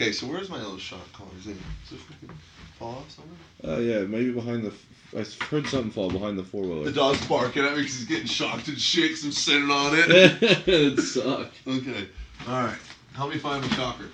Okay, 0.00 0.12
so 0.12 0.26
where's 0.26 0.48
my 0.48 0.56
little 0.56 0.78
shot 0.78 1.12
collar? 1.12 1.28
Is 1.38 1.46
it, 1.48 1.56
does 1.90 1.98
it 1.98 2.02
fucking 2.04 2.30
fall 2.78 3.04
off 3.04 3.10
somewhere? 3.10 3.36
Uh, 3.62 3.80
yeah, 3.80 4.00
maybe 4.06 4.30
behind 4.32 4.64
the. 4.64 4.72
I 5.14 5.26
heard 5.44 5.66
something 5.66 5.90
fall 5.90 6.10
behind 6.10 6.38
the 6.38 6.42
four 6.42 6.62
wheeler. 6.62 6.84
The 6.84 6.92
dog's 6.92 7.26
barking 7.26 7.64
at 7.64 7.72
me 7.72 7.80
because 7.82 7.98
he's 7.98 8.06
getting 8.08 8.24
shocked 8.26 8.68
and 8.68 8.80
shit 8.80 9.10
'cause 9.10 9.24
I'm 9.24 9.32
sitting 9.32 9.70
on 9.70 9.92
it. 9.94 10.06
it 10.66 10.98
sucked. 11.00 11.54
okay. 11.66 12.08
All 12.48 12.62
right. 12.62 12.78
Help 13.12 13.30
me 13.30 13.38
find 13.38 13.60
my 13.60 13.68
shocker. 13.76 14.06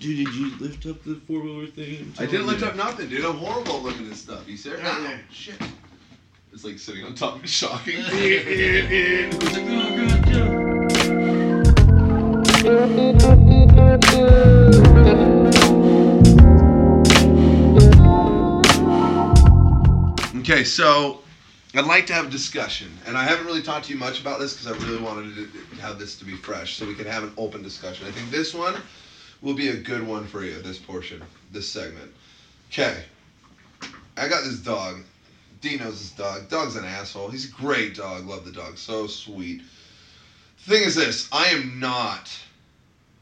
Dude, 0.00 0.24
did 0.24 0.34
you 0.34 0.56
lift 0.60 0.86
up 0.86 1.04
the 1.04 1.16
four 1.26 1.42
wheeler 1.42 1.66
thing? 1.66 2.14
I 2.18 2.24
didn't 2.24 2.46
lift 2.46 2.62
up 2.62 2.74
nothing, 2.74 3.10
dude. 3.10 3.26
I'm 3.26 3.36
horrible 3.36 3.76
at 3.76 3.82
lifting 3.82 4.08
this 4.08 4.22
stuff. 4.22 4.48
You 4.48 4.56
serious? 4.56 4.80
Ah, 4.82 5.18
shit. 5.30 5.60
It's 6.54 6.64
like 6.64 6.78
sitting 6.78 7.04
on 7.04 7.14
top 7.14 7.42
of 7.42 7.50
shocking. 7.50 7.96
It's 8.06 9.42
like, 9.44 9.64
oh 9.68 9.94
god, 12.64 13.92
Joe. 13.92 14.03
So 20.64 21.20
I'd 21.74 21.86
like 21.86 22.06
to 22.06 22.12
have 22.12 22.26
a 22.26 22.30
discussion, 22.30 22.88
and 23.06 23.16
I 23.18 23.24
haven't 23.24 23.46
really 23.46 23.62
talked 23.62 23.86
to 23.86 23.92
you 23.92 23.98
much 23.98 24.20
about 24.20 24.38
this 24.38 24.54
because 24.54 24.68
I 24.68 24.86
really 24.86 25.02
wanted 25.02 25.34
to 25.34 25.80
have 25.80 25.98
this 25.98 26.16
to 26.16 26.24
be 26.24 26.36
fresh, 26.36 26.76
so 26.76 26.86
we 26.86 26.94
could 26.94 27.06
have 27.06 27.24
an 27.24 27.32
open 27.36 27.62
discussion. 27.62 28.06
I 28.06 28.12
think 28.12 28.30
this 28.30 28.54
one 28.54 28.76
will 29.42 29.54
be 29.54 29.68
a 29.68 29.76
good 29.76 30.06
one 30.06 30.26
for 30.26 30.44
you. 30.44 30.60
This 30.62 30.78
portion, 30.78 31.22
this 31.52 31.68
segment. 31.68 32.12
Okay, 32.70 33.02
I 34.16 34.28
got 34.28 34.44
this 34.44 34.60
dog. 34.60 35.02
D 35.60 35.76
knows 35.76 35.98
this 35.98 36.10
dog. 36.12 36.48
Dog's 36.48 36.76
an 36.76 36.84
asshole. 36.84 37.28
He's 37.28 37.48
a 37.48 37.52
great 37.52 37.96
dog. 37.96 38.26
Love 38.26 38.44
the 38.44 38.52
dog. 38.52 38.78
So 38.78 39.06
sweet. 39.06 39.62
Thing 40.58 40.84
is 40.84 40.94
this: 40.94 41.28
I 41.32 41.46
am 41.46 41.80
not, 41.80 42.30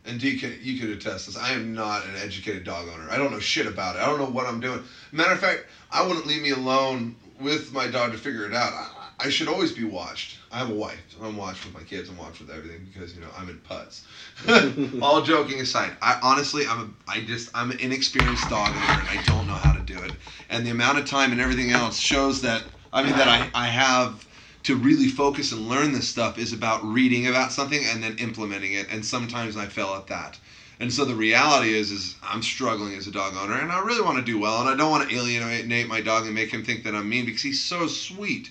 and 0.05 0.21
D 0.21 0.39
can 0.39 0.59
you 0.61 0.79
could 0.79 0.91
attest 0.91 1.27
this. 1.27 1.39
I 1.39 1.53
am 1.53 1.75
not 1.75 2.05
an 2.05 2.17
educated 2.17 2.65
dog 2.65 2.89
owner. 2.89 3.09
I 3.11 3.17
don't 3.17 3.33
know 3.33 3.41
shit 3.41 3.67
about 3.67 3.97
it. 3.97 4.03
I 4.03 4.07
don't 4.07 4.19
know 4.19 4.27
what 4.27 4.47
I'm 4.47 4.61
doing. 4.61 4.83
Matter 5.11 5.33
of 5.33 5.41
fact, 5.41 5.67
I 5.91 6.07
wouldn't 6.07 6.27
leave 6.27 6.43
me 6.43 6.51
alone 6.51 7.17
with 7.43 7.73
my 7.73 7.89
dog 7.89 8.13
to 8.13 8.19
figure 8.19 8.47
it 8.47 8.55
out. 8.55 8.73
I, 8.73 9.27
I 9.27 9.29
should 9.29 9.49
always 9.49 9.73
be 9.73 9.85
watched. 9.85 10.39
I 10.51 10.59
have 10.59 10.71
a 10.71 10.75
wife. 10.75 10.99
I'm 11.23 11.37
watched 11.37 11.65
with 11.65 11.75
my 11.75 11.83
kids. 11.83 12.09
I'm 12.09 12.17
watched 12.17 12.41
with 12.41 12.51
everything 12.51 12.87
because 12.93 13.15
you 13.15 13.21
know 13.21 13.29
I'm 13.37 13.49
in 13.49 13.59
putts. 13.59 14.05
All 15.03 15.23
joking 15.23 15.61
aside, 15.61 15.97
I 16.03 16.19
honestly 16.23 16.65
I'm 16.67 16.81
a, 17.09 17.11
I 17.11 17.21
just 17.21 17.51
I'm 17.55 17.71
an 17.71 17.79
inexperienced 17.79 18.49
dog 18.49 18.71
owner 18.71 19.01
and 19.01 19.09
I 19.09 19.23
don't 19.27 19.47
know 19.47 19.55
how 19.55 19.73
to 19.73 19.81
do 19.81 19.99
it. 20.03 20.13
And 20.51 20.67
the 20.67 20.71
amount 20.71 20.99
of 20.99 21.07
time 21.07 21.33
and 21.33 21.41
everything 21.41 21.71
else 21.71 21.99
shows 21.99 22.43
that 22.43 22.65
I 22.93 23.03
mean 23.03 23.17
that 23.17 23.29
I 23.29 23.51
I 23.55 23.67
have 23.67 24.27
to 24.65 24.77
really 24.77 25.09
focus 25.09 25.53
and 25.53 25.69
learn 25.69 25.93
this 25.93 26.09
stuff 26.09 26.39
is 26.39 26.53
about 26.53 26.85
reading 26.85 27.27
about 27.27 27.53
something 27.53 27.85
and 27.85 28.03
then 28.03 28.17
implementing 28.19 28.75
it. 28.75 28.87
And 28.91 29.05
sometimes 29.05 29.57
I 29.57 29.67
fail 29.67 29.95
at 29.95 30.07
that. 30.09 30.39
And 30.83 30.93
so 30.93 31.05
the 31.05 31.15
reality 31.15 31.75
is, 31.75 31.93
is 31.93 32.17
I'm 32.25 32.43
struggling 32.43 32.97
as 32.97 33.07
a 33.07 33.13
dog 33.13 33.37
owner, 33.37 33.57
and 33.57 33.71
I 33.71 33.85
really 33.85 34.03
want 34.03 34.19
to 34.19 34.25
do 34.25 34.41
well, 34.41 34.61
and 34.61 34.69
I 34.69 34.75
don't 34.75 34.91
want 34.91 35.09
to 35.09 35.15
alienate 35.15 35.87
my 35.87 36.01
dog 36.01 36.25
and 36.25 36.35
make 36.35 36.53
him 36.53 36.65
think 36.65 36.83
that 36.83 36.93
I'm 36.93 37.09
mean 37.09 37.25
because 37.25 37.41
he's 37.41 37.63
so 37.63 37.87
sweet. 37.87 38.51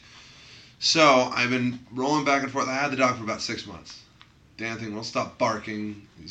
So 0.80 1.30
I've 1.36 1.50
been 1.50 1.78
rolling 1.92 2.24
back 2.24 2.44
and 2.44 2.50
forth. 2.50 2.70
I 2.70 2.76
had 2.76 2.90
the 2.90 2.96
dog 2.96 3.18
for 3.18 3.26
about 3.26 3.42
six 3.42 3.68
months. 3.68 4.00
Damn 4.56 4.78
thing 4.78 4.94
won't 4.94 5.08
stop 5.08 5.38
barking. 5.38 6.08
He 6.24 6.30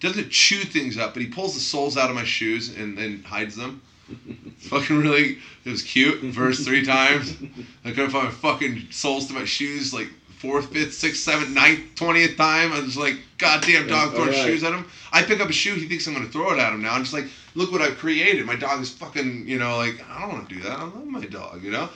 doesn't 0.00 0.30
chew 0.30 0.64
things 0.64 0.96
up, 0.96 1.12
but 1.12 1.22
he 1.22 1.28
pulls 1.28 1.52
the 1.52 1.60
soles 1.60 1.98
out 1.98 2.08
of 2.08 2.16
my 2.16 2.24
shoes 2.24 2.74
and 2.74 2.96
then 2.96 3.22
hides 3.22 3.54
them. 3.54 3.82
fucking 4.60 4.98
really, 4.98 5.40
it 5.66 5.70
was 5.70 5.82
cute. 5.82 6.22
Verse 6.22 6.64
three 6.64 6.86
times. 6.86 7.36
I 7.84 7.90
couldn't 7.90 8.12
find 8.12 8.28
my 8.28 8.30
fucking 8.30 8.86
soles 8.90 9.26
to 9.26 9.34
my 9.34 9.44
shoes 9.44 9.92
like 9.92 10.08
fourth, 10.44 10.72
fifth, 10.72 10.92
sixth, 10.92 11.22
seventh, 11.22 11.50
ninth, 11.50 11.80
twentieth 11.94 12.36
time. 12.36 12.72
I 12.72 12.80
was 12.80 12.96
like, 12.96 13.18
goddamn 13.38 13.86
dog 13.86 14.12
throwing 14.12 14.28
Alright. 14.28 14.44
shoes 14.44 14.62
at 14.62 14.72
him. 14.72 14.84
I 15.12 15.22
pick 15.22 15.40
up 15.40 15.48
a 15.48 15.52
shoe, 15.52 15.74
he 15.74 15.88
thinks 15.88 16.06
I'm 16.06 16.12
gonna 16.12 16.26
throw 16.26 16.52
it 16.52 16.58
at 16.58 16.72
him 16.72 16.82
now. 16.82 16.92
I'm 16.92 17.02
just 17.02 17.14
like, 17.14 17.26
look 17.54 17.72
what 17.72 17.80
I've 17.80 17.96
created. 17.96 18.44
My 18.44 18.56
dog 18.56 18.80
is 18.82 18.90
fucking, 18.90 19.48
you 19.48 19.58
know, 19.58 19.76
like 19.78 20.04
I 20.08 20.20
don't 20.20 20.32
want 20.32 20.48
to 20.48 20.54
do 20.54 20.60
that. 20.62 20.78
I 20.78 20.82
love 20.82 21.06
my 21.06 21.24
dog, 21.24 21.62
you 21.62 21.70
know. 21.70 21.88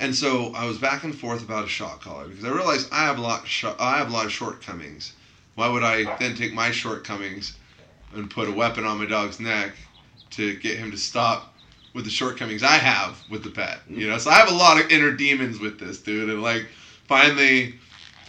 And 0.00 0.14
so 0.14 0.52
I 0.54 0.66
was 0.66 0.76
back 0.78 1.04
and 1.04 1.16
forth 1.16 1.42
about 1.42 1.64
a 1.64 1.68
shot 1.68 2.00
collar 2.00 2.28
because 2.28 2.44
I 2.44 2.50
realized 2.50 2.88
I 2.92 3.04
have 3.04 3.18
a 3.18 3.22
lot, 3.22 3.46
sh- 3.46 3.64
I 3.78 3.96
have 3.98 4.10
a 4.10 4.12
lot 4.12 4.26
of 4.26 4.32
shortcomings. 4.32 5.14
Why 5.54 5.68
would 5.68 5.82
I 5.84 6.16
then 6.18 6.34
take 6.36 6.52
my 6.52 6.70
shortcomings 6.72 7.56
and 8.12 8.28
put 8.30 8.48
a 8.48 8.52
weapon 8.52 8.84
on 8.84 8.98
my 8.98 9.06
dog's 9.06 9.40
neck 9.40 9.72
to 10.30 10.56
get 10.56 10.76
him 10.76 10.90
to 10.90 10.96
stop 10.98 11.54
with 11.94 12.04
the 12.04 12.10
shortcomings 12.10 12.62
I 12.64 12.76
have 12.76 13.16
with 13.30 13.44
the 13.44 13.50
pet? 13.50 13.78
You 13.88 14.08
know, 14.08 14.18
so 14.18 14.30
I 14.30 14.34
have 14.34 14.50
a 14.50 14.54
lot 14.54 14.80
of 14.80 14.90
inner 14.90 15.12
demons 15.12 15.60
with 15.60 15.78
this 15.78 16.00
dude, 16.00 16.28
and 16.28 16.42
like 16.42 16.66
finally, 17.06 17.76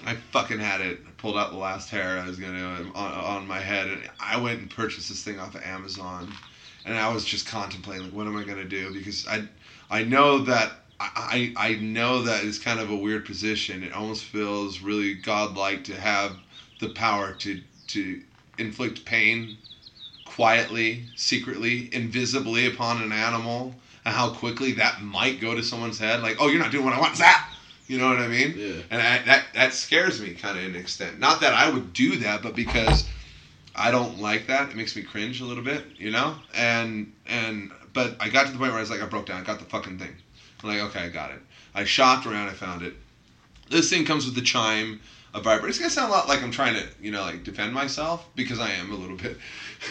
I 0.06 0.16
fucking 0.16 0.60
had 0.60 0.82
it. 0.82 1.00
I 1.08 1.12
pulled 1.18 1.38
out 1.38 1.52
the 1.52 1.58
last 1.58 1.90
hair 1.90 2.20
I 2.20 2.28
was 2.28 2.40
gonna 2.40 2.64
um, 2.66 2.92
on, 2.96 3.14
on 3.14 3.48
my 3.48 3.60
head, 3.60 3.88
and 3.90 4.10
I 4.20 4.38
went 4.38 4.60
and 4.62 4.70
purchased 4.70 5.10
this 5.10 5.24
thing 5.24 5.40
off 5.40 5.56
of 5.56 5.64
Amazon, 5.64 6.34
and 6.86 6.98
I 6.98 7.14
was 7.14 7.26
just 7.26 7.48
contemplating 7.48 8.06
like, 8.06 8.14
what 8.14 8.28
am 8.28 8.38
I 8.38 8.44
gonna 8.44 8.66
do 8.66 8.94
because 8.94 9.28
I 9.28 9.44
I 9.90 10.04
know 10.04 10.40
that. 10.40 10.74
I, 11.00 11.54
I 11.58 11.70
I 11.72 11.76
know 11.76 12.22
that 12.24 12.46
it's 12.46 12.60
kind 12.60 12.80
of 12.80 12.90
a 12.90 12.96
weird 12.96 13.26
position. 13.26 13.84
It 13.84 13.94
almost 13.94 14.24
feels 14.24 14.80
really 14.82 15.14
godlike 15.16 15.84
to 15.86 16.00
have 16.00 16.38
the 16.80 16.90
power 16.90 17.34
to 17.34 17.62
to 17.88 18.22
inflict 18.58 19.06
pain 19.06 19.58
quietly, 20.26 21.06
secretly, 21.16 21.90
invisibly 21.94 22.66
upon 22.68 23.02
an 23.02 23.12
animal, 23.12 23.76
and 24.06 24.16
how 24.16 24.30
quickly 24.30 24.74
that 24.74 25.02
might 25.02 25.42
go 25.42 25.56
to 25.56 25.64
someone's 25.64 26.00
head. 26.00 26.22
Like, 26.22 26.38
oh, 26.40 26.48
you're 26.48 26.60
not 26.62 26.72
doing 26.72 26.86
what 26.86 26.94
I 26.94 27.00
want. 27.00 27.18
Zap. 27.18 27.55
You 27.88 28.00
know 28.00 28.08
what 28.08 28.20
I 28.20 28.28
mean? 28.28 28.56
Yeah. 28.58 28.82
And 28.90 29.02
I, 29.02 29.20
that 29.26 29.46
that 29.54 29.74
scares 29.74 30.20
me 30.20 30.34
kind 30.34 30.58
of 30.58 30.64
in 30.64 30.76
extent. 30.76 31.20
Not 31.20 31.42
that 31.42 31.54
I 31.54 31.70
would 31.70 31.94
do 31.94 32.18
that, 32.18 32.42
but 32.42 32.56
because 32.56 33.06
I 33.76 33.92
don't 33.92 34.20
like 34.20 34.48
that. 34.48 34.70
It 34.70 34.76
makes 34.76 34.96
me 34.96 35.04
cringe 35.04 35.42
a 35.42 35.46
little 35.46 35.64
bit, 35.64 35.86
you 35.98 36.12
know. 36.12 36.36
And 36.56 37.14
and 37.28 37.72
but 37.94 38.16
I 38.20 38.30
got 38.30 38.48
to 38.48 38.52
the 38.52 38.58
point 38.58 38.72
where 38.72 38.80
I 38.80 38.82
was 38.82 38.90
like, 38.90 39.02
I 39.02 39.06
broke 39.06 39.28
down. 39.28 39.42
I 39.42 39.44
got 39.44 39.60
the 39.60 39.66
fucking 39.66 40.00
thing. 40.00 40.16
I'm 40.64 40.70
like, 40.70 40.82
okay, 40.90 41.02
I 41.02 41.10
got 41.10 41.32
it. 41.32 41.40
I 41.76 41.84
shopped 41.84 42.26
around. 42.26 42.50
I 42.50 42.54
found 42.54 42.82
it. 42.82 42.94
This 43.70 43.90
thing 43.90 44.06
comes 44.06 44.26
with 44.26 44.36
the 44.36 44.42
chime, 44.42 45.02
a 45.34 45.42
vibrator. 45.42 45.68
It's 45.68 45.78
gonna 45.78 45.92
sound 45.92 46.12
a 46.12 46.16
lot 46.16 46.28
like 46.28 46.42
I'm 46.42 46.52
trying 46.52 46.76
to, 46.76 46.88
you 47.02 47.12
know, 47.12 47.22
like 47.22 47.44
defend 47.44 47.74
myself 47.74 48.28
because 48.36 48.60
I 48.60 48.72
am 48.72 48.92
a 48.92 48.96
little 48.96 49.18
bit. 49.18 49.38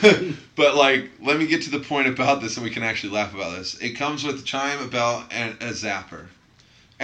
but 0.57 0.75
like, 0.75 1.11
let 1.21 1.39
me 1.39 1.47
get 1.47 1.63
to 1.63 1.71
the 1.71 1.81
point 1.81 2.09
about 2.09 2.41
this, 2.41 2.57
and 2.57 2.65
we 2.65 2.71
can 2.71 2.83
actually 2.83 3.13
laugh 3.13 3.35
about 3.35 3.57
this. 3.57 3.75
It 3.81 3.91
comes 3.91 4.25
with 4.25 4.39
the 4.39 4.45
chime, 4.45 4.81
a 4.81 4.89
bell, 4.89 5.25
and 5.31 5.55
a 5.63 5.71
zapper. 5.71 6.27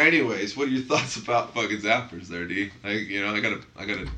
Anyways, 0.01 0.57
what 0.57 0.69
are 0.69 0.71
your 0.71 0.83
thoughts 0.91 1.17
about 1.17 1.55
fucking 1.55 1.79
zappers, 1.79 2.29
there, 2.29 2.47
D? 2.47 2.71
Like, 2.83 3.09
you 3.09 3.21
know, 3.23 3.35
I 3.35 3.41
got 3.41 3.53
a, 3.53 3.61
I 3.77 3.85
got 3.85 3.99
a 3.99 4.11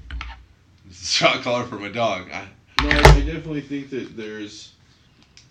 this 0.86 1.02
is 1.02 1.04
a 1.04 1.06
shot 1.06 1.42
collar 1.42 1.64
for 1.64 1.76
my 1.76 1.88
dog. 1.88 2.30
I, 2.30 2.46
No, 2.82 2.88
I 2.90 3.20
definitely 3.20 3.62
think 3.62 3.90
that 3.90 4.16
there's 4.16 4.72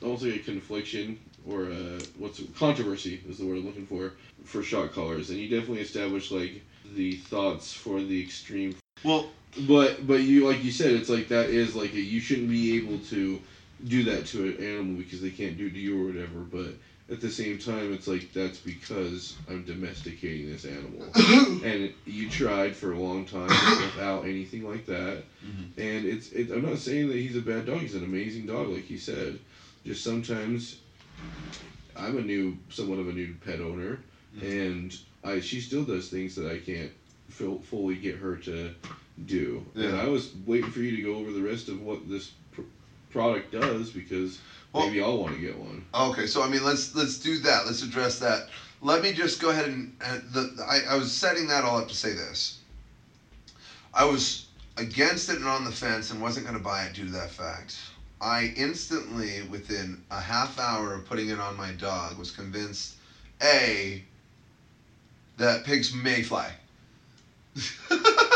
almost 0.01 0.23
like 0.23 0.35
a 0.35 0.39
confliction 0.39 1.19
or 1.47 1.65
a 1.65 1.99
what's 2.17 2.41
controversy 2.57 3.21
is 3.27 3.39
the 3.39 3.45
word 3.45 3.57
I'm 3.57 3.65
looking 3.65 3.85
for 3.85 4.13
for 4.45 4.63
shot 4.63 4.93
callers, 4.93 5.29
and 5.29 5.39
you 5.39 5.47
definitely 5.49 5.81
establish 5.81 6.31
like 6.31 6.61
the 6.95 7.13
thoughts 7.13 7.73
for 7.73 8.01
the 8.01 8.21
extreme. 8.21 8.75
well, 9.03 9.29
But 9.67 10.07
but 10.07 10.21
you 10.21 10.47
like 10.47 10.63
you 10.63 10.71
said, 10.71 10.91
it's 10.91 11.09
like 11.09 11.27
that 11.29 11.49
is 11.49 11.75
like 11.75 11.93
a, 11.93 11.99
you 11.99 12.19
shouldn't 12.19 12.49
be 12.49 12.77
able 12.77 12.99
to 13.09 13.41
do 13.87 14.03
that 14.03 14.27
to 14.27 14.43
an 14.45 14.63
animal 14.63 14.95
because 14.95 15.21
they 15.21 15.31
can't 15.31 15.57
do 15.57 15.67
it 15.67 15.73
to 15.73 15.79
you 15.79 16.01
or 16.01 16.07
whatever. 16.07 16.39
But 16.39 16.75
at 17.11 17.19
the 17.19 17.29
same 17.29 17.57
time, 17.59 17.91
it's 17.93 18.07
like 18.07 18.31
that's 18.33 18.57
because 18.57 19.35
I'm 19.49 19.63
domesticating 19.65 20.49
this 20.49 20.65
animal, 20.65 21.05
and 21.63 21.93
you 22.05 22.29
tried 22.29 22.75
for 22.75 22.93
a 22.93 22.97
long 22.97 23.25
time 23.25 23.49
without 23.49 24.23
anything 24.25 24.67
like 24.67 24.85
that. 24.85 25.23
Mhm. 25.45 25.77
And 25.77 26.05
it's 26.05 26.31
it, 26.31 26.51
I'm 26.51 26.61
not 26.65 26.77
saying 26.79 27.09
that 27.09 27.17
he's 27.17 27.35
a 27.35 27.41
bad 27.41 27.65
dog. 27.65 27.79
He's 27.79 27.95
an 27.95 28.03
amazing 28.05 28.45
dog, 28.47 28.69
like 28.69 28.89
you 28.89 28.97
said. 28.97 29.39
Just 29.85 30.03
sometimes 30.03 30.77
I'm 31.97 32.17
a 32.17 32.21
new, 32.21 32.57
somewhat 32.69 32.99
of 32.99 33.09
a 33.09 33.13
new 33.13 33.35
pet 33.45 33.59
owner, 33.59 33.99
Mhm. 34.37 34.51
and 34.71 34.97
I 35.23 35.41
she 35.41 35.59
still 35.59 35.83
does 35.83 36.07
things 36.07 36.35
that 36.35 36.49
I 36.49 36.59
can't 36.59 36.91
feel, 37.29 37.59
fully 37.59 37.95
get 37.95 38.15
her 38.15 38.37
to 38.37 38.71
do. 39.25 39.65
And 39.75 39.95
I 39.95 40.07
was 40.07 40.29
waiting 40.45 40.71
for 40.71 40.79
you 40.79 40.95
to 40.95 41.01
go 41.01 41.15
over 41.15 41.31
the 41.31 41.41
rest 41.41 41.67
of 41.67 41.81
what 41.81 42.09
this 42.09 42.27
pr- 42.27 42.40
product 43.11 43.51
does 43.51 43.89
because 43.89 44.39
Well- 44.73 44.87
maybe 44.87 45.01
I'll 45.01 45.17
want 45.17 45.35
to 45.35 45.41
get 45.41 45.57
one. 45.57 45.85
Okay, 45.93 46.25
so 46.27 46.41
I 46.41 46.47
mean, 46.47 46.63
let's 46.63 46.95
let's 46.95 47.17
do 47.17 47.37
that. 47.39 47.65
Let's 47.65 47.81
address 47.81 48.19
that. 48.19 48.49
Let 48.81 49.03
me 49.03 49.11
just 49.13 49.39
go 49.39 49.49
ahead 49.49 49.65
and, 49.65 49.95
uh, 50.01 50.05
and 50.13 50.33
the, 50.33 50.65
I, 50.67 50.93
I 50.93 50.95
was 50.95 51.11
setting 51.11 51.47
that 51.47 51.63
all 51.63 51.77
up 51.77 51.87
to 51.89 51.93
say 51.95 52.13
this. 52.13 52.57
I 53.93 54.05
was 54.05 54.45
against 54.77 55.29
it 55.29 55.37
and 55.37 55.47
on 55.47 55.63
the 55.65 55.71
fence 55.71 56.09
and 56.11 56.21
wasn't 56.21 56.45
going 56.47 56.57
to 56.57 56.63
buy 56.63 56.83
it 56.85 56.93
due 56.93 57.05
to 57.05 57.11
that 57.11 57.29
fact. 57.29 57.77
I 58.21 58.53
instantly, 58.55 59.41
within 59.43 60.01
a 60.11 60.19
half 60.19 60.57
hour 60.59 60.93
of 60.93 61.05
putting 61.05 61.29
it 61.29 61.39
on 61.39 61.55
my 61.55 61.71
dog, 61.71 62.17
was 62.17 62.31
convinced 62.31 62.95
a 63.41 64.03
that 65.37 65.63
pigs 65.63 65.93
may 65.93 66.21
fly. 66.21 66.53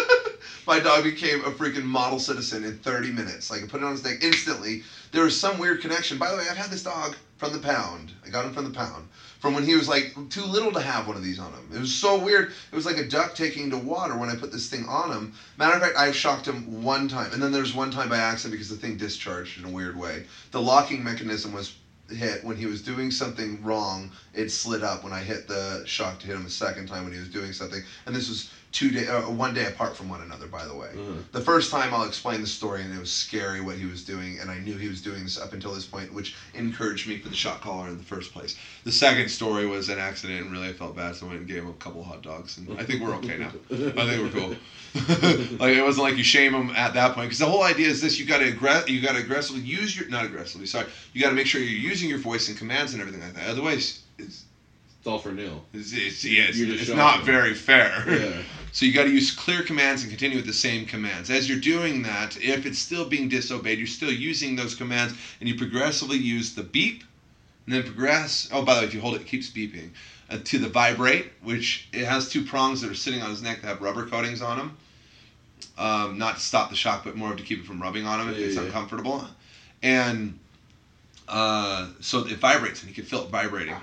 My 0.67 0.79
dog 0.79 1.03
became 1.03 1.41
a 1.41 1.51
freaking 1.51 1.83
model 1.83 2.17
citizen 2.17 2.63
in 2.63 2.79
30 2.79 3.11
minutes. 3.11 3.51
Like 3.51 3.63
I 3.63 3.67
put 3.67 3.81
it 3.81 3.83
on 3.83 3.91
his 3.91 4.03
neck 4.03 4.23
instantly. 4.23 4.81
There 5.11 5.23
was 5.23 5.39
some 5.39 5.59
weird 5.59 5.81
connection. 5.81 6.17
By 6.17 6.31
the 6.31 6.37
way, 6.37 6.45
I've 6.49 6.57
had 6.57 6.71
this 6.71 6.83
dog 6.83 7.15
from 7.37 7.53
the 7.53 7.59
pound. 7.59 8.11
I 8.25 8.29
got 8.29 8.45
him 8.45 8.53
from 8.53 8.63
the 8.63 8.71
pound. 8.71 9.07
From 9.39 9.53
when 9.53 9.63
he 9.63 9.75
was 9.75 9.87
like 9.87 10.15
too 10.29 10.43
little 10.43 10.71
to 10.71 10.81
have 10.81 11.07
one 11.07 11.17
of 11.17 11.23
these 11.23 11.37
on 11.37 11.51
him. 11.51 11.69
It 11.71 11.79
was 11.79 11.93
so 11.93 12.17
weird. 12.17 12.51
It 12.71 12.75
was 12.75 12.85
like 12.85 12.97
a 12.97 13.07
duck 13.07 13.35
taking 13.35 13.69
to 13.69 13.77
water 13.77 14.17
when 14.17 14.29
I 14.29 14.35
put 14.35 14.51
this 14.51 14.67
thing 14.67 14.85
on 14.87 15.11
him. 15.11 15.33
Matter 15.57 15.75
of 15.75 15.81
fact, 15.83 15.97
I 15.97 16.11
shocked 16.11 16.47
him 16.47 16.81
one 16.81 17.07
time. 17.07 17.31
And 17.31 17.43
then 17.43 17.51
there's 17.51 17.75
one 17.75 17.91
time 17.91 18.09
by 18.09 18.17
accident 18.17 18.53
because 18.53 18.69
the 18.69 18.75
thing 18.75 18.97
discharged 18.97 19.59
in 19.59 19.65
a 19.65 19.69
weird 19.69 19.95
way. 19.95 20.25
The 20.49 20.61
locking 20.61 21.03
mechanism 21.03 21.53
was 21.53 21.75
hit 22.09 22.43
when 22.43 22.55
he 22.55 22.65
was 22.65 22.81
doing 22.81 23.11
something 23.11 23.61
wrong. 23.63 24.11
It 24.33 24.49
slid 24.49 24.83
up 24.83 25.03
when 25.03 25.13
I 25.13 25.21
hit 25.21 25.47
the 25.47 25.83
shock 25.85 26.19
to 26.19 26.27
hit 26.27 26.35
him 26.35 26.45
a 26.45 26.49
second 26.49 26.87
time 26.87 27.03
when 27.03 27.13
he 27.13 27.19
was 27.19 27.29
doing 27.29 27.51
something. 27.51 27.83
And 28.05 28.15
this 28.15 28.29
was 28.29 28.49
two 28.75 28.91
day, 28.91 29.07
uh, 29.07 29.21
one 29.31 29.53
day 29.53 29.65
apart 29.65 29.95
from 29.95 30.09
one 30.09 30.21
another. 30.21 30.47
By 30.47 30.65
the 30.65 30.75
way, 30.75 30.89
Uh-huh. 30.89 31.13
the 31.31 31.39
first 31.41 31.71
time 31.71 31.93
I'll 31.93 32.03
explain 32.03 32.41
the 32.41 32.47
story, 32.47 32.81
and 32.83 32.93
it 32.93 32.99
was 32.99 33.09
scary 33.11 33.61
what 33.61 33.77
he 33.77 33.85
was 33.85 34.03
doing, 34.03 34.37
and 34.39 34.51
I 34.51 34.59
knew 34.59 34.75
he 34.77 34.89
was 34.89 35.01
doing 35.01 35.23
this 35.23 35.39
up 35.39 35.53
until 35.53 35.73
this 35.73 35.85
point, 35.85 36.13
which 36.13 36.35
encouraged 36.53 37.07
me 37.07 37.17
for 37.17 37.29
the 37.29 37.35
shot 37.35 37.61
caller 37.61 37.87
in 37.87 37.97
the 37.97 38.03
first 38.03 38.33
place. 38.33 38.55
The 38.83 38.91
second 38.91 39.29
story 39.29 39.65
was 39.65 39.87
an 39.87 39.97
accident, 39.97 40.41
and 40.41 40.51
really 40.51 40.67
I 40.67 40.73
felt 40.73 40.93
bad, 40.95 41.15
so 41.15 41.25
I 41.25 41.29
went 41.29 41.39
and 41.39 41.47
gave 41.47 41.59
him 41.63 41.69
a 41.69 41.73
couple 41.73 42.01
of 42.01 42.07
hot 42.07 42.21
dogs, 42.21 42.57
and 42.57 42.77
I 42.77 42.83
think 42.83 43.01
we're 43.01 43.15
okay 43.15 43.37
now. 43.37 43.51
I 43.71 44.05
think 44.07 44.21
we're 44.23 44.39
cool. 44.41 44.55
like 45.59 45.73
it 45.75 45.83
wasn't 45.83 46.03
like 46.03 46.17
you 46.17 46.23
shame 46.23 46.53
him 46.53 46.69
at 46.75 46.93
that 46.95 47.13
point, 47.15 47.27
because 47.27 47.39
the 47.39 47.45
whole 47.45 47.63
idea 47.63 47.87
is 47.87 48.01
this: 48.01 48.19
you 48.19 48.25
got 48.25 48.39
to 48.39 48.51
aggress, 48.51 48.87
you 48.89 49.01
got 49.01 49.13
to 49.13 49.19
aggressively 49.19 49.61
use 49.61 49.97
your, 49.97 50.09
not 50.09 50.25
aggressively, 50.25 50.65
sorry, 50.67 50.87
you 51.13 51.21
got 51.21 51.29
to 51.29 51.35
make 51.35 51.47
sure 51.47 51.61
you're 51.61 51.79
using 51.91 52.09
your 52.09 52.19
voice 52.19 52.49
and 52.49 52.57
commands 52.57 52.91
and 52.93 53.01
everything 53.01 53.21
like 53.21 53.33
that. 53.35 53.47
Otherwise, 53.47 54.01
it's 54.17 54.43
It's 55.05 55.11
all 55.11 55.19
for 55.19 55.31
nil. 55.31 55.63
it's, 55.71 55.93
it's, 55.93 56.25
yeah, 56.25 56.45
it's, 56.49 56.57
it's 56.59 56.89
not 56.89 57.17
them. 57.17 57.25
very 57.27 57.53
fair. 57.53 58.03
Yeah. 58.07 58.41
So 58.71 58.85
you 58.85 58.91
got 58.91 59.03
to 59.03 59.09
use 59.11 59.31
clear 59.31 59.61
commands 59.63 60.01
and 60.01 60.11
continue 60.11 60.35
with 60.35 60.47
the 60.47 60.51
same 60.51 60.85
commands. 60.85 61.29
As 61.29 61.47
you're 61.47 61.59
doing 61.61 62.01
that, 62.03 62.35
if 62.41 62.65
it's 62.65 62.77
still 62.79 63.05
being 63.05 63.29
disobeyed, 63.29 63.77
you're 63.77 63.87
still 63.87 64.11
using 64.11 64.53
those 64.57 64.75
commands, 64.75 65.13
and 65.39 65.47
you 65.47 65.55
progressively 65.55 66.17
use 66.17 66.55
the 66.55 66.63
beep, 66.63 67.05
and 67.65 67.73
then 67.75 67.83
progress. 67.83 68.49
Oh, 68.51 68.65
by 68.65 68.73
the 68.73 68.81
way, 68.81 68.87
if 68.87 68.93
you 68.93 68.99
hold 68.99 69.15
it, 69.15 69.21
it 69.21 69.27
keeps 69.27 69.49
beeping. 69.49 69.91
Uh, 70.29 70.39
to 70.43 70.57
the 70.57 70.67
vibrate, 70.67 71.27
which 71.41 71.87
it 71.93 72.03
has 72.03 72.27
two 72.27 72.43
prongs 72.43 72.81
that 72.81 72.91
are 72.91 72.95
sitting 72.95 73.21
on 73.21 73.29
his 73.29 73.41
neck 73.41 73.61
that 73.61 73.67
have 73.67 73.81
rubber 73.81 74.05
coatings 74.07 74.41
on 74.41 74.57
them. 74.57 74.77
Um, 75.77 76.17
not 76.17 76.35
to 76.35 76.41
stop 76.41 76.69
the 76.69 76.75
shock, 76.75 77.05
but 77.05 77.15
more 77.15 77.33
to 77.33 77.43
keep 77.43 77.59
it 77.61 77.65
from 77.65 77.81
rubbing 77.81 78.05
on 78.05 78.19
him 78.19 78.29
if 78.29 78.37
Yeah, 78.39 78.47
it's 78.47 78.55
yeah. 78.57 78.63
uncomfortable. 78.63 79.23
And 79.83 80.37
uh, 81.29 81.91
so 82.01 82.25
it 82.27 82.39
vibrates, 82.39 82.81
and 82.81 82.89
he 82.89 82.93
can 82.95 83.05
feel 83.05 83.21
it 83.23 83.29
vibrating 83.29 83.75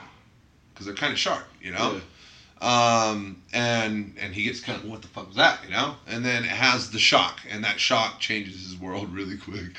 because 0.73 0.87
they're 0.87 0.95
kind 0.95 1.13
of 1.13 1.19
sharp, 1.19 1.45
you 1.61 1.73
know 1.73 2.01
um, 2.63 3.43
and 3.53 4.15
and 4.21 4.33
he 4.33 4.45
gets 4.45 4.61
kind 4.61 4.81
of 4.81 4.89
what 4.89 5.03
the 5.03 5.09
fuck 5.09 5.27
was 5.27 5.37
that, 5.37 5.59
you 5.65 5.71
know? 5.71 5.97
And 6.07 6.25
then 6.25 6.45
it 6.45 6.51
has 6.51 6.93
the 6.93 6.99
shock, 6.99 7.41
and 7.51 7.65
that 7.65 7.81
shock 7.81 8.21
changes 8.21 8.63
his 8.63 8.77
world 8.77 9.11
really 9.13 9.37
quick. 9.37 9.75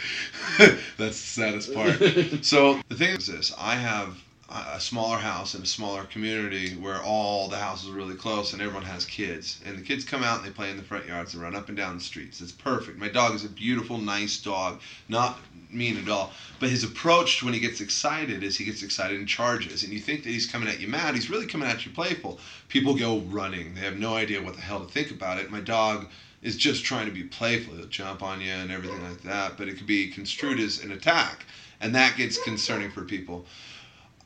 That's 0.58 0.88
the 0.98 1.14
saddest 1.14 1.74
part. 1.74 1.98
so 2.46 2.82
the 2.90 2.96
thing 2.96 3.16
is 3.16 3.28
this: 3.28 3.54
I 3.58 3.76
have 3.76 4.18
a 4.50 4.80
smaller 4.80 5.18
house 5.18 5.56
in 5.56 5.62
a 5.62 5.66
smaller 5.66 6.04
community 6.04 6.76
where 6.76 7.02
all 7.02 7.48
the 7.48 7.58
houses 7.58 7.90
are 7.90 7.94
really 7.94 8.16
close 8.16 8.54
and 8.54 8.62
everyone 8.62 8.84
has 8.84 9.06
kids, 9.06 9.60
and 9.66 9.78
the 9.78 9.82
kids 9.82 10.04
come 10.04 10.24
out 10.24 10.38
and 10.38 10.46
they 10.46 10.54
play 10.54 10.70
in 10.70 10.78
the 10.78 10.84
front 10.84 11.08
yards 11.08 11.34
and 11.34 11.42
run 11.42 11.56
up 11.56 11.70
and 11.70 11.78
down 11.78 11.98
the 11.98 12.04
streets. 12.04 12.42
It's 12.42 12.52
perfect. 12.52 13.00
My 13.00 13.08
dog 13.08 13.36
is 13.36 13.46
a 13.46 13.50
beautiful, 13.50 13.98
nice 13.98 14.38
dog, 14.42 14.82
not 15.08 15.40
mean 15.72 15.98
at 15.98 16.10
all. 16.10 16.32
But 16.60 16.70
his 16.70 16.84
approach 16.84 17.42
when 17.42 17.54
he 17.54 17.60
gets 17.60 17.82
excited 17.82 18.44
is 18.44 18.58
he 18.58 18.66
gets 18.66 18.84
excited 18.84 19.18
and 19.18 19.28
charges, 19.28 19.84
and 19.84 19.94
you 19.94 20.00
think 20.00 20.24
that 20.24 20.30
he's 20.30 20.46
coming 20.46 20.70
at 20.70 20.80
you 20.80 20.88
mad. 20.88 21.16
He's 21.16 21.30
really 21.30 21.48
coming 21.48 21.68
at 21.68 21.86
you 21.86 21.92
playful. 21.92 22.40
People 22.68 22.96
go 22.96 23.20
running. 23.22 23.74
They 23.74 23.82
have 23.82 23.98
no 23.98 24.16
idea 24.16 24.44
what 24.44 24.56
the 24.56 24.62
hell 24.62 24.86
to 24.86 24.92
think 24.92 25.10
about 25.10 25.40
it. 25.40 25.52
My 25.52 25.62
dog 25.62 26.08
is 26.42 26.58
just 26.58 26.84
trying 26.84 27.06
to 27.06 27.14
be 27.14 27.24
playful. 27.24 27.76
He'll 27.76 27.86
jump 27.86 28.22
on 28.22 28.42
you 28.42 28.52
and 28.52 28.72
everything 28.72 29.02
like 29.02 29.22
that, 29.24 29.58
but 29.58 29.68
it 29.70 29.78
could 29.78 29.88
be 29.88 30.12
construed 30.12 30.60
as 30.60 30.84
an 30.84 30.92
attack, 30.92 31.46
and 31.80 31.96
that 31.96 32.18
gets 32.18 32.38
concerning 32.44 32.92
for 32.92 33.04
people. 33.04 33.46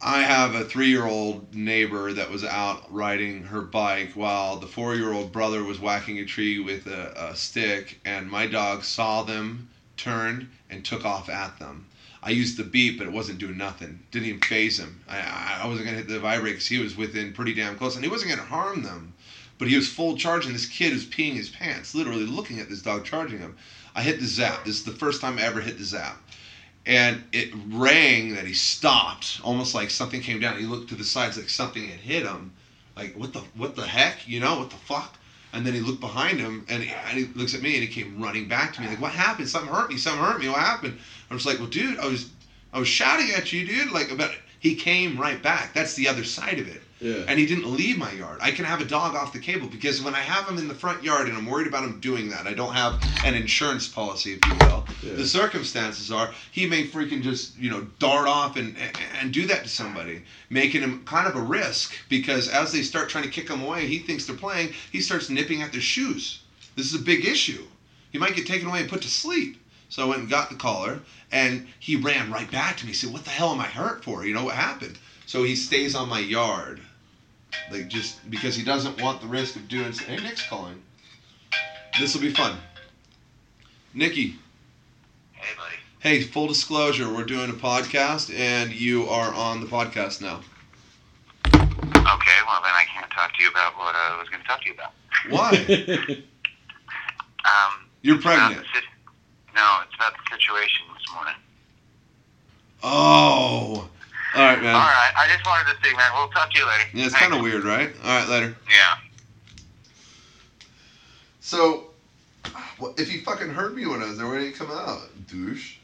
I 0.01 0.21
have 0.21 0.53
a 0.53 0.63
three 0.63 0.89
year 0.89 1.07
old 1.07 1.55
neighbor 1.55 2.13
that 2.13 2.29
was 2.29 2.43
out 2.43 2.93
riding 2.93 3.45
her 3.45 3.61
bike 3.61 4.11
while 4.13 4.57
the 4.57 4.67
four 4.67 4.93
year 4.93 5.11
old 5.11 5.31
brother 5.31 5.63
was 5.63 5.79
whacking 5.79 6.19
a 6.19 6.25
tree 6.25 6.59
with 6.59 6.85
a, 6.85 7.31
a 7.31 7.35
stick, 7.35 7.99
and 8.05 8.29
my 8.29 8.45
dog 8.45 8.83
saw 8.83 9.23
them, 9.23 9.69
turned, 9.95 10.49
and 10.69 10.85
took 10.85 11.03
off 11.03 11.29
at 11.29 11.57
them. 11.57 11.87
I 12.21 12.29
used 12.29 12.57
the 12.57 12.63
beep, 12.63 12.99
but 12.99 13.07
it 13.07 13.13
wasn't 13.13 13.39
doing 13.39 13.57
nothing. 13.57 13.99
Didn't 14.11 14.27
even 14.27 14.41
phase 14.41 14.77
him. 14.77 15.01
I, 15.07 15.61
I, 15.63 15.67
wasn't 15.67 15.87
going 15.87 15.97
to 15.97 16.03
hit 16.03 16.07
the 16.07 16.19
vibrate 16.19 16.53
because 16.53 16.67
he 16.67 16.77
was 16.77 16.95
within 16.95 17.33
pretty 17.33 17.55
damn 17.55 17.75
close, 17.75 17.95
and 17.95 18.05
he 18.05 18.11
wasn't 18.11 18.29
going 18.29 18.41
to 18.41 18.53
harm 18.53 18.83
them. 18.83 19.13
But 19.57 19.67
he 19.67 19.75
was 19.75 19.89
full 19.89 20.15
charge, 20.15 20.45
and 20.45 20.53
this 20.53 20.67
kid 20.67 20.93
was 20.93 21.05
peeing 21.05 21.33
his 21.33 21.49
pants, 21.49 21.95
literally 21.95 22.25
looking 22.25 22.59
at 22.59 22.69
this 22.69 22.83
dog 22.83 23.03
charging 23.03 23.39
him. 23.39 23.57
I 23.95 24.03
hit 24.03 24.19
the 24.19 24.27
zap. 24.27 24.63
This 24.63 24.75
is 24.75 24.83
the 24.83 24.91
first 24.91 25.21
time 25.21 25.39
I 25.39 25.41
ever 25.41 25.59
hit 25.59 25.79
the 25.79 25.83
zap 25.83 26.21
and 26.87 27.21
it 27.33 27.51
rang 27.73 28.33
that 28.33 28.47
he 28.47 28.53
stopped, 28.53 29.41
almost 29.43 29.75
like 29.75 29.89
something 29.89 30.21
came 30.21 30.39
down. 30.39 30.57
He 30.57 30.65
looked 30.65 30.87
to 30.89 30.95
the 30.95 31.03
sides 31.03 31.37
like 31.37 31.49
something 31.49 31.85
had 31.85 31.99
hit 31.99 32.25
him. 32.25 32.53
Like 32.95 33.13
what 33.15 33.33
the 33.33 33.41
what 33.55 33.75
the 33.75 33.85
heck, 33.85 34.25
you 34.25 34.39
know, 34.39 34.59
what 34.59 34.69
the 34.69 34.77
fuck? 34.77 35.17
And 35.51 35.65
then 35.65 35.73
he 35.73 35.81
looked 35.81 35.99
behind 35.99 36.39
him 36.39 36.65
and 36.69 36.81
he, 36.81 36.93
and 37.09 37.17
he 37.17 37.25
looks 37.39 37.53
at 37.53 37.61
me 37.61 37.75
and 37.75 37.83
he 37.83 37.89
came 37.89 38.21
running 38.21 38.47
back 38.47 38.73
to 38.73 38.81
me 38.81 38.87
like, 38.87 39.01
what 39.01 39.11
happened? 39.11 39.49
Something 39.49 39.71
hurt 39.71 39.89
me. 39.89 39.97
Something 39.97 40.23
hurt 40.23 40.39
me. 40.39 40.47
What 40.47 40.59
happened? 40.59 40.97
I 41.29 41.33
was 41.33 41.45
like, 41.45 41.59
well, 41.59 41.67
dude, 41.67 41.99
I 41.99 42.07
was 42.07 42.29
I 42.71 42.79
was 42.79 42.87
shouting 42.87 43.31
at 43.35 43.51
you, 43.51 43.67
dude. 43.67 43.91
Like 43.91 44.09
about 44.09 44.31
he 44.59 44.73
came 44.73 45.19
right 45.19 45.43
back. 45.43 45.73
That's 45.73 45.93
the 45.95 46.07
other 46.07 46.23
side 46.23 46.57
of 46.57 46.69
it 46.69 46.81
Yeah. 46.99 47.25
and 47.27 47.37
he 47.37 47.45
didn't 47.45 47.71
leave 47.71 47.97
my 47.97 48.11
yard. 48.11 48.39
I 48.41 48.49
can 48.51 48.65
have 48.65 48.81
a 48.81 48.85
dog 48.85 49.15
off 49.15 49.31
the 49.31 49.39
cable 49.39 49.67
because 49.67 50.01
when 50.01 50.15
I 50.15 50.19
have 50.19 50.47
him 50.47 50.57
in 50.57 50.67
the 50.67 50.73
front 50.73 51.03
yard 51.03 51.27
and 51.27 51.37
I'm 51.37 51.45
worried 51.45 51.67
about 51.67 51.83
him 51.83 51.99
doing 51.99 52.29
that, 52.29 52.47
I 52.47 52.53
don't 52.53 52.73
have 52.73 52.99
an 53.23 53.35
insurance 53.35 53.87
policy, 53.87 54.33
if 54.33 54.39
you 54.47 54.55
will. 54.67 54.85
Yeah. 55.03 55.13
The 55.13 55.27
circumstances 55.27 56.11
are 56.11 56.31
he 56.51 56.65
may 56.65 56.87
freaking 56.87 57.21
just 57.21 57.57
you 57.57 57.69
know 57.69 57.87
dart 57.99 58.27
off 58.27 58.57
and 58.57 58.75
and 59.21 59.31
do 59.31 59.45
that 59.47 59.63
to 59.63 59.69
somebody, 59.69 60.23
making 60.49 60.81
him 60.81 61.03
kind 61.05 61.27
of 61.27 61.35
a 61.35 61.41
risk 61.41 61.93
because 62.09 62.49
as 62.49 62.71
they 62.71 62.81
start 62.81 63.09
trying 63.09 63.25
to 63.25 63.29
kick 63.29 63.49
him 63.49 63.61
away, 63.61 63.85
he 63.85 63.99
thinks 63.99 64.25
they're 64.25 64.35
playing. 64.35 64.73
He 64.91 64.99
starts 65.01 65.29
nipping 65.29 65.61
at 65.61 65.71
their 65.71 65.81
shoes. 65.81 66.39
This 66.75 66.91
is 66.93 66.99
a 66.99 67.03
big 67.03 67.25
issue. 67.25 67.65
He 68.11 68.17
might 68.17 68.35
get 68.35 68.47
taken 68.47 68.69
away 68.69 68.79
and 68.81 68.89
put 68.89 69.01
to 69.03 69.09
sleep. 69.09 69.57
So 69.89 70.03
I 70.03 70.05
went 70.05 70.21
and 70.21 70.29
got 70.29 70.49
the 70.49 70.55
collar, 70.55 70.99
and 71.31 71.67
he 71.79 71.95
ran 71.95 72.31
right 72.31 72.49
back 72.51 72.77
to 72.77 72.85
me. 72.85 72.91
He 72.91 72.95
said, 72.95 73.13
"What 73.13 73.23
the 73.23 73.29
hell 73.29 73.51
am 73.51 73.59
I 73.59 73.67
hurt 73.67 74.03
for? 74.03 74.25
You 74.25 74.33
know 74.33 74.43
what 74.45 74.55
happened?" 74.55 74.97
So 75.25 75.43
he 75.43 75.55
stays 75.55 75.93
on 75.93 76.07
my 76.09 76.19
yard, 76.19 76.79
like 77.71 77.87
just 77.87 78.29
because 78.29 78.55
he 78.55 78.63
doesn't 78.63 79.01
want 79.01 79.21
the 79.21 79.27
risk 79.27 79.55
of 79.55 79.67
doing. 79.67 79.91
Hey, 79.93 80.17
Nick's 80.17 80.47
calling. 80.47 80.81
This 81.99 82.13
will 82.13 82.21
be 82.21 82.31
fun. 82.33 82.57
Nikki, 83.93 84.35
Hey, 85.33 85.55
buddy. 85.57 85.75
hey, 85.99 86.21
full 86.21 86.47
disclosure, 86.47 87.11
we're 87.11 87.23
doing 87.23 87.49
a 87.49 87.53
podcast, 87.53 88.31
and 88.37 88.71
you 88.71 89.07
are 89.09 89.33
on 89.33 89.59
the 89.61 89.65
podcast 89.67 90.21
now. 90.21 90.41
Okay, 91.45 92.37
well 92.47 92.61
then 92.61 92.73
I 92.73 92.85
can't 92.93 93.09
talk 93.11 93.33
to 93.35 93.41
you 93.43 93.49
about 93.49 93.77
what 93.77 93.95
I 93.95 94.17
was 94.19 94.29
going 94.29 94.41
to 94.41 94.47
talk 94.47 94.61
to 94.61 94.67
you 94.67 94.73
about. 94.73 94.91
Why? 95.29 96.23
Um, 97.45 97.85
You're 98.01 98.19
pregnant. 98.21 98.59
the 98.61 98.65
sit- 98.73 98.83
no, 99.55 99.77
it's 99.85 99.95
about 99.95 100.11
the 100.13 100.35
situation 100.35 100.85
this 100.93 101.13
morning. 101.13 101.33
Oh. 102.83 103.87
All 104.37 104.43
right, 104.43 104.61
man. 104.61 104.75
All 104.75 104.81
right, 104.81 105.13
I 105.17 105.27
just 105.33 105.43
wanted 105.47 105.73
to 105.73 105.83
say, 105.83 105.95
man, 105.95 106.11
we'll 106.13 106.27
talk 106.27 106.51
to 106.51 106.59
you 106.59 106.67
later. 106.67 106.83
Yeah, 106.93 107.05
it's 107.05 107.15
kind 107.15 107.33
of 107.33 107.41
weird, 107.41 107.63
right? 107.63 107.89
All 108.03 108.19
right, 108.19 108.29
later. 108.29 108.55
Yeah. 108.69 108.97
So, 111.39 111.85
if 112.97 113.11
you 113.11 113.21
fucking 113.21 113.49
heard 113.49 113.75
me 113.75 113.87
when 113.87 114.03
I 114.03 114.05
was 114.05 114.19
there, 114.19 114.27
why 114.27 114.33
didn't 114.33 114.49
you 114.49 114.53
come 114.53 114.69
out, 114.69 115.09
douche? 115.27 115.77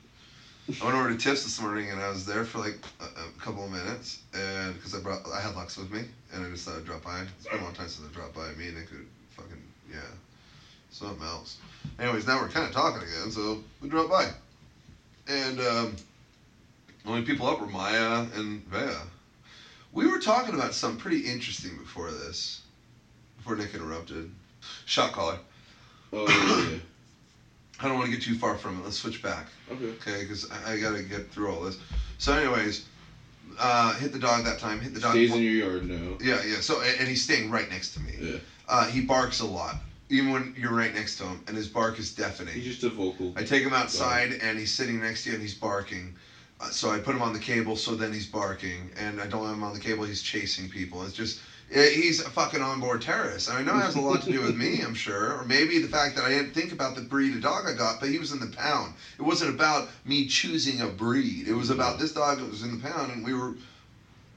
I 0.70 0.86
went 0.86 0.96
over 0.96 1.10
to 1.10 1.18
Tips 1.18 1.44
this 1.44 1.60
morning 1.60 1.90
and 1.90 2.00
I 2.00 2.10
was 2.10 2.28
there 2.28 2.46
for 2.46 2.60
like 2.60 2.78
a, 3.02 3.06
a 3.06 3.42
couple 3.42 3.66
of 3.66 3.72
minutes, 3.72 4.20
and 4.36 4.76
because 4.76 4.94
I 4.94 5.00
brought 5.00 5.22
I 5.34 5.42
had 5.42 5.56
Lux 5.56 5.76
with 5.76 5.92
me, 5.92 6.02
and 6.32 6.46
I 6.46 6.50
just 6.50 6.66
thought 6.66 6.78
I'd 6.78 6.86
drop 6.86 7.04
by. 7.04 7.22
It's 7.22 7.48
been 7.48 7.60
a 7.60 7.64
long 7.64 7.74
time 7.74 7.88
since 7.88 8.08
I 8.08 8.14
dropped 8.14 8.36
by. 8.36 8.50
Me 8.52 8.68
and 8.68 8.78
Nick 8.78 8.88
could 8.88 9.08
fucking 9.32 9.62
yeah, 9.92 9.98
something 10.92 11.26
else. 11.26 11.58
Anyways, 12.00 12.28
now 12.28 12.40
we're 12.40 12.50
kind 12.50 12.68
of 12.68 12.72
talking 12.72 13.02
again, 13.02 13.32
so 13.32 13.64
we 13.82 13.90
dropped 13.90 14.12
by, 14.12 14.30
and 15.28 15.60
um, 15.60 15.96
the 17.04 17.10
only 17.10 17.22
people 17.24 17.48
up 17.48 17.60
were 17.60 17.68
Maya 17.68 18.26
and 18.36 18.64
Vea. 18.68 18.96
We 19.92 20.08
were 20.08 20.20
talking 20.20 20.56
about 20.56 20.74
something 20.74 21.00
pretty 21.00 21.20
interesting 21.20 21.78
before 21.78 22.12
this, 22.12 22.62
before 23.38 23.56
Nick 23.56 23.74
interrupted. 23.76 24.32
Shot 24.86 25.12
caller. 25.12 25.38
oh 26.14 26.70
yeah. 26.72 26.80
I 27.80 27.88
don't 27.90 27.98
want 27.98 28.10
to 28.10 28.16
get 28.16 28.24
too 28.24 28.36
far 28.36 28.56
from 28.56 28.80
it. 28.80 28.84
Let's 28.86 28.98
switch 28.98 29.22
back, 29.22 29.48
Okay. 29.70 29.86
okay? 29.86 30.22
Because 30.22 30.50
I, 30.50 30.74
I 30.74 30.80
got 30.80 30.96
to 30.96 31.04
get 31.04 31.30
through 31.32 31.52
all 31.54 31.62
this. 31.62 31.78
So, 32.18 32.32
anyways, 32.32 32.86
uh, 33.60 33.94
hit 33.96 34.14
the 34.14 34.20
dog 34.20 34.46
that 34.46 34.60
time. 34.60 34.80
Hit 34.80 34.94
the 34.94 35.02
dog. 35.02 35.12
Stays 35.12 35.34
in 35.34 35.42
your 35.42 35.52
yard 35.52 35.90
now. 35.90 36.18
yeah, 36.22 36.40
yeah. 36.46 36.62
So, 36.62 36.82
and, 36.82 37.00
and 37.02 37.08
he's 37.10 37.24
staying 37.24 37.52
right 37.52 37.70
next 37.70 37.94
to 37.96 38.00
me. 38.00 38.14
Yeah. 38.22 38.38
Uh, 38.70 38.88
he 38.88 39.02
barks 39.02 39.42
a 39.42 39.46
lot, 39.46 39.76
even 40.08 40.32
when 40.32 40.56
you're 40.58 40.72
right 40.74 40.94
next 40.94 41.18
to 41.18 41.26
him, 41.26 41.44
and 41.48 41.58
his 41.58 41.68
bark 41.68 42.00
is 42.00 42.14
deafening. 42.14 42.54
He's 42.54 42.66
just 42.78 42.84
a 42.84 42.90
vocal. 42.90 43.34
I 43.36 43.44
take 43.44 43.64
him 43.64 43.74
outside, 43.74 44.32
and 44.42 44.58
he's 44.58 44.74
sitting 44.74 45.02
next 45.02 45.24
to 45.26 45.30
you, 45.32 45.36
and 45.36 45.42
he's 45.44 45.56
barking. 45.56 46.16
Uh, 46.64 46.70
so 46.70 46.92
I 46.92 47.00
put 47.00 47.16
him 47.16 47.22
on 47.22 47.34
the 47.34 47.40
cable, 47.40 47.76
so 47.76 47.96
then 47.96 48.14
he's 48.14 48.26
barking, 48.26 48.92
and 48.98 49.20
I 49.20 49.28
don't 49.28 49.46
have 49.46 49.56
him 49.56 49.64
on 49.64 49.74
the 49.74 49.80
cable. 49.80 50.04
He's 50.04 50.22
chasing 50.22 50.70
people. 50.70 51.04
It's 51.04 51.14
just, 51.14 51.40
Yeah, 51.70 51.86
he's 51.86 52.22
a 52.22 52.30
fucking 52.30 52.62
onboard 52.62 53.02
terrorist. 53.02 53.50
I 53.50 53.62
know 53.64 53.76
it 53.78 53.82
has 53.82 53.96
a 53.96 54.02
lot 54.02 54.22
to 54.24 54.32
do 54.32 54.42
with 54.42 54.56
me, 54.56 54.82
I'm 54.86 54.94
sure, 54.94 55.38
or 55.38 55.46
maybe 55.46 55.80
the 55.80 55.88
fact 55.88 56.16
that 56.16 56.26
I 56.26 56.30
didn't 56.30 56.54
think 56.54 56.72
about 56.72 56.96
the 56.96 57.02
breed 57.02 57.36
of 57.36 57.42
dog 57.42 57.66
I 57.68 57.74
got. 57.74 58.00
But 58.00 58.10
he 58.10 58.20
was 58.20 58.32
in 58.32 58.40
the 58.40 58.56
pound. 58.56 58.94
It 59.18 59.24
wasn't 59.24 59.54
about 59.54 59.90
me 60.06 60.28
choosing 60.28 60.82
a 60.82 60.88
breed. 60.88 61.48
It 61.48 61.54
was 61.54 61.70
about 61.70 62.00
this 62.00 62.14
dog 62.14 62.40
that 62.40 62.50
was 62.50 62.64
in 62.64 62.80
the 62.80 62.88
pound, 62.90 63.12
and 63.12 63.26
we 63.26 63.34
were 63.34 63.56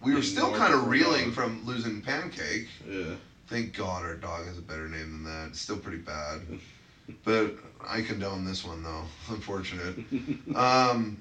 we 0.02 0.14
were 0.14 0.22
still 0.22 0.52
kind 0.52 0.74
of 0.74 0.88
reeling 0.88 1.32
from 1.32 1.64
losing 1.64 2.00
Pancake. 2.00 2.68
Yeah. 2.88 3.14
Thank 3.48 3.76
God 3.76 4.04
our 4.04 4.16
dog 4.16 4.46
has 4.46 4.58
a 4.58 4.62
better 4.62 4.88
name 4.88 5.10
than 5.10 5.24
that. 5.24 5.48
It's 5.50 5.60
still 5.60 5.78
pretty 5.78 5.98
bad, 5.98 6.40
but 7.24 7.54
I 7.86 8.02
condone 8.02 8.44
this 8.44 8.64
one 8.64 8.82
though. 8.82 9.04
Unfortunate. 9.28 9.96
Um, 10.54 11.18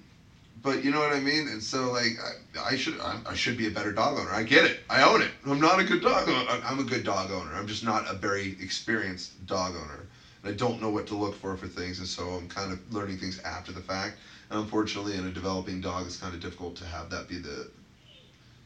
but 0.65 0.83
you 0.83 0.89
know 0.91 0.99
what 0.99 1.13
I 1.13 1.19
mean. 1.19 1.47
And 1.47 1.61
so 1.61 1.91
like 1.91 2.17
I, 2.59 2.73
I 2.73 2.75
should 2.75 2.99
I, 2.99 3.19
I 3.27 3.35
should 3.35 3.55
be 3.55 3.67
a 3.67 3.71
better 3.71 3.93
dog 3.93 4.17
owner. 4.17 4.31
I 4.31 4.41
get 4.43 4.65
it. 4.65 4.79
I 4.89 5.03
own 5.03 5.21
it. 5.21 5.29
I'm 5.45 5.61
not 5.61 5.79
a 5.79 5.83
good 5.83 6.01
dog 6.01 6.27
owner. 6.27 6.61
I'm 6.65 6.79
a 6.79 6.83
good 6.83 7.03
dog 7.03 7.31
owner. 7.31 7.53
I'm 7.53 7.67
just 7.67 7.83
not 7.85 8.11
a 8.11 8.15
very 8.15 8.57
experienced 8.59 9.45
dog 9.45 9.75
owner. 9.75 10.07
And 10.43 10.51
I 10.53 10.57
don't 10.57 10.81
know 10.81 10.89
what 10.89 11.05
to 11.07 11.15
look 11.15 11.35
for 11.35 11.55
for 11.55 11.67
things, 11.67 11.99
and 11.99 12.07
so 12.07 12.23
I'm 12.29 12.49
kind 12.49 12.73
of 12.73 12.79
learning 12.91 13.19
things 13.19 13.39
after 13.41 13.71
the 13.71 13.79
fact. 13.79 14.17
And 14.49 14.59
unfortunately, 14.59 15.15
in 15.15 15.27
a 15.27 15.31
developing 15.31 15.81
dog, 15.81 16.07
it's 16.07 16.17
kind 16.17 16.33
of 16.33 16.41
difficult 16.41 16.75
to 16.77 16.85
have 16.85 17.09
that 17.11 17.29
be 17.29 17.37
the. 17.37 17.69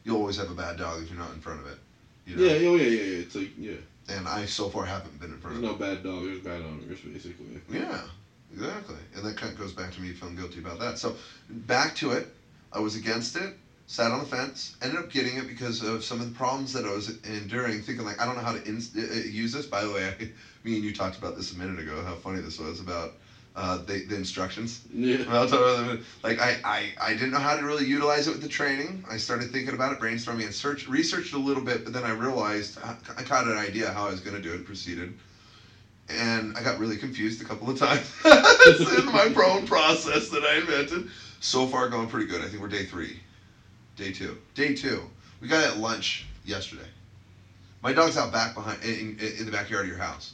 You'll 0.05 0.17
always 0.17 0.37
have 0.37 0.49
a 0.49 0.55
bad 0.55 0.77
dog 0.77 1.03
if 1.03 1.09
you're 1.09 1.19
not 1.19 1.33
in 1.33 1.41
front 1.41 1.59
of 1.59 1.67
it. 1.67 1.77
You 2.25 2.35
know? 2.37 2.43
Yeah, 2.43 2.69
oh 2.69 2.75
yeah, 2.75 2.87
yeah, 2.87 3.03
yeah. 3.03 3.19
It's 3.19 3.35
like 3.35 3.51
yeah. 3.57 3.73
And 4.07 4.27
I 4.27 4.45
so 4.45 4.69
far 4.69 4.85
haven't 4.85 5.19
been 5.19 5.31
in 5.31 5.39
front 5.39 5.61
There's 5.61 5.71
of 5.71 5.81
it. 5.81 5.85
no 5.85 5.93
bad 5.93 6.03
dog. 6.03 6.23
There's 6.23 6.39
bad 6.39 6.61
owners, 6.61 6.99
basically. 7.01 7.45
Yeah, 7.69 8.01
exactly. 8.53 8.95
And 9.15 9.25
that 9.25 9.37
kind 9.37 9.51
of 9.51 9.57
goes 9.57 9.73
back 9.73 9.91
to 9.93 10.01
me 10.01 10.11
feeling 10.13 10.35
guilty 10.35 10.59
about 10.59 10.79
that. 10.79 10.97
So 10.97 11.15
back 11.49 11.95
to 11.95 12.11
it. 12.11 12.27
I 12.71 12.79
was 12.79 12.95
against 12.95 13.35
it. 13.35 13.55
Sat 13.87 14.11
on 14.11 14.19
the 14.19 14.25
fence. 14.25 14.75
Ended 14.81 14.99
up 14.99 15.09
getting 15.09 15.37
it 15.37 15.47
because 15.47 15.81
of 15.81 16.03
some 16.03 16.19
of 16.21 16.29
the 16.29 16.35
problems 16.35 16.73
that 16.73 16.85
I 16.85 16.91
was 16.91 17.09
enduring. 17.23 17.81
Thinking 17.81 18.05
like 18.05 18.21
I 18.21 18.25
don't 18.25 18.35
know 18.35 18.43
how 18.43 18.53
to 18.53 18.63
in, 18.63 18.81
uh, 18.95 19.01
use 19.27 19.51
this. 19.51 19.65
By 19.65 19.83
the 19.83 19.91
way, 19.91 20.05
I, 20.07 20.23
me 20.63 20.75
and 20.75 20.83
you 20.83 20.93
talked 20.93 21.17
about 21.17 21.35
this 21.35 21.51
a 21.53 21.57
minute 21.57 21.79
ago. 21.79 22.03
How 22.03 22.15
funny 22.15 22.39
this 22.39 22.59
was 22.59 22.79
about 22.79 23.13
uh, 23.55 23.77
the 23.77 24.05
the 24.05 24.15
instructions. 24.15 24.81
Yeah. 24.93 25.25
Well, 25.27 25.41
I'll 25.41 25.49
tell 25.49 25.83
you 25.83 25.87
what, 25.87 25.99
like 26.23 26.39
I, 26.39 26.57
I, 26.63 26.89
I 27.01 27.13
didn't 27.13 27.31
know 27.31 27.39
how 27.39 27.55
to 27.55 27.65
really 27.65 27.85
utilize 27.85 28.27
it 28.27 28.31
with 28.31 28.41
the 28.41 28.47
training. 28.47 29.03
I 29.09 29.17
started 29.17 29.51
thinking 29.51 29.73
about 29.73 29.91
it, 29.91 29.99
brainstorming, 29.99 30.45
and 30.45 30.53
search 30.53 30.87
researched 30.87 31.33
a 31.33 31.37
little 31.37 31.63
bit, 31.63 31.83
but 31.83 31.91
then 31.91 32.03
I 32.03 32.11
realized 32.11 32.77
I 32.83 32.95
I 33.17 33.23
got 33.23 33.47
an 33.47 33.57
idea 33.57 33.91
how 33.91 34.07
I 34.07 34.11
was 34.11 34.19
going 34.19 34.35
to 34.35 34.41
do 34.41 34.53
it. 34.53 34.65
Proceeded, 34.65 35.13
and 36.09 36.57
I 36.57 36.63
got 36.63 36.79
really 36.79 36.97
confused 36.97 37.41
a 37.41 37.45
couple 37.45 37.69
of 37.69 37.77
times 37.77 38.11
in 38.25 39.05
my 39.05 39.33
own 39.45 39.67
process 39.67 40.29
that 40.29 40.43
I 40.43 40.57
invented. 40.57 41.09
So 41.39 41.67
far, 41.67 41.89
going 41.89 42.09
pretty 42.09 42.27
good. 42.27 42.41
I 42.41 42.47
think 42.47 42.61
we're 42.61 42.67
day 42.67 42.85
three, 42.85 43.19
day 43.95 44.11
two, 44.11 44.37
day 44.55 44.75
two. 44.75 45.03
We 45.41 45.47
got 45.47 45.65
at 45.65 45.77
lunch 45.77 46.25
yesterday. 46.43 46.87
My 47.81 47.93
dog's 47.93 48.17
out 48.17 48.33
back 48.33 48.55
behind 48.55 48.83
in, 48.83 49.17
in, 49.19 49.37
in 49.39 49.45
the 49.45 49.51
backyard 49.51 49.83
of 49.85 49.89
your 49.89 49.97
house. 49.97 50.33